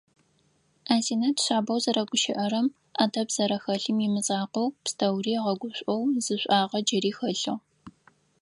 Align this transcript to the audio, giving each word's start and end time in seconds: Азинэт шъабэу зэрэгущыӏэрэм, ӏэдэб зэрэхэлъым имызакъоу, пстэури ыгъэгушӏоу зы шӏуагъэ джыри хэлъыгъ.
Азинэт 0.95 1.37
шъабэу 1.43 1.81
зэрэгущыӏэрэм, 1.83 2.67
ӏэдэб 2.95 3.27
зэрэхэлъым 3.35 3.97
имызакъоу, 4.07 4.67
пстэури 4.83 5.33
ыгъэгушӏоу 5.39 6.01
зы 6.25 6.35
шӏуагъэ 6.41 6.79
джыри 6.85 7.11
хэлъыгъ. 7.17 7.57